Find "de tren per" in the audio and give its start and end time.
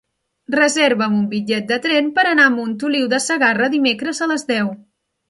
1.71-2.23